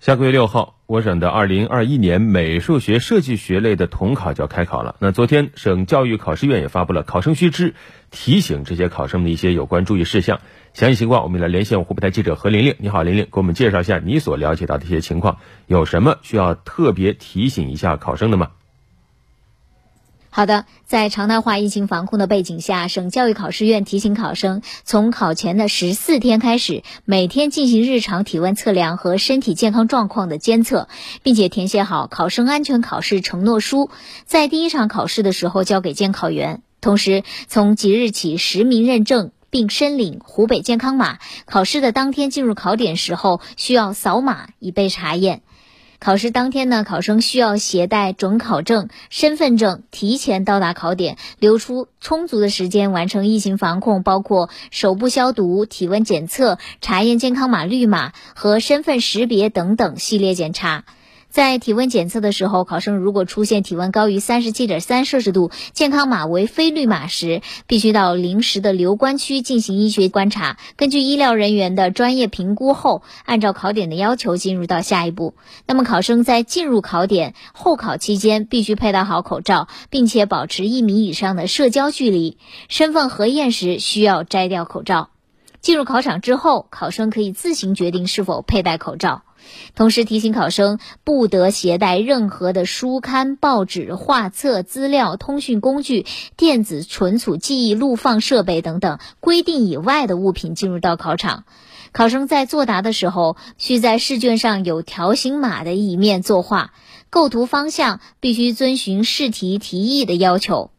[0.00, 4.96] 下个月六号，我省的二零二一年美术学设计学类的统考就要开考了。
[4.98, 7.74] 那昨天，省教育考试院也发布了考生须知，
[8.10, 10.40] 提醒这些考生的一些有关注意事项。
[10.72, 12.76] 详细情况，我们来连线湖北台记者何玲玲。
[12.78, 15.36] 你好，玲玲，给我们介绍一下你所了解到的一些情况，
[15.66, 18.52] 有什么需要特别提醒一下考生的吗？
[20.32, 30.88] 好的，在常态化疫情防控的背景下，省教育考试院提醒考生，从考前的十四天开始，每天进行日常体温测量和身体健康状况的监测，
[31.24, 33.90] 并且填写好考生安全考试承诺书，
[34.24, 36.62] 在第一场考试的时候交给监考员。
[36.80, 45.42] 同时，从即日起实名认证并申领湖北健康码，考试的当天进入考点时候需要扫码以备查验。
[46.00, 60.86] 考试当天呢，考生需要携带准考证、身份证，提前到达考点，留出充足的时间完成疫情防控，包括手部消毒、体温检测、查验健康码绿码和身份识别等等系列检查。
[61.30, 70.58] 在体温检测的时候，考生如果出现体温高于三十七点三摄氏度，健康码为非绿码时，必须到临时的留观区进行医学观察。
[70.76, 75.34] 根据医疗人员的专业评估后，按照考点的要求进入到下一步。
[75.66, 82.38] 那么，考生在进入考点、候考期间必须佩戴好口罩，并且保持一米以上的社交距离。
[82.68, 85.10] 身份核验时需要摘掉口罩。
[85.60, 89.22] 进入考场之后，考生可以自行决定是否佩戴口罩。
[89.74, 101.44] 同时提醒考生，不得携带任何的书刊、报纸、画册、资料、通讯工具、电子存储记忆录放设备等等规定以外的物品进入到考场。
[101.92, 106.72] 考生在作答的时候，需在试卷上有条形码的一面作画，
[107.10, 110.70] 构图方向必须遵循试题题意的要求。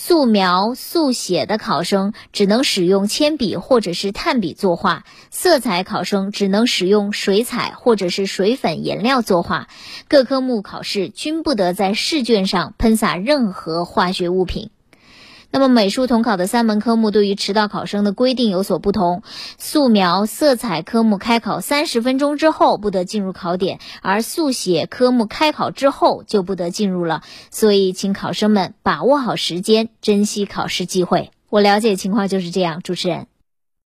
[0.00, 9.66] 素描、速写的考生只能使用铅笔或者是炭笔作画；色彩考生只能使用水彩或者是水粉颜料作画。
[10.06, 14.70] 各科目考试均不得在试卷上喷洒任何化学物品。
[15.50, 19.22] 那么，美术统考的三门科目对于迟到考生的规定有所不同。
[19.56, 27.22] 素描、色彩科目开考三十分钟之后不得进入考点，而速写科目开考之后就不得进入了。
[27.50, 31.30] 所以，请考生们把握好时间，珍惜考试机会。
[31.48, 33.26] 我了解情况就是这样，主持人。